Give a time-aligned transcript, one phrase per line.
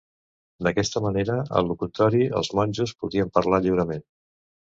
[0.67, 4.05] D'aquesta manera, al locutori, els monjos podien parlar lliurement.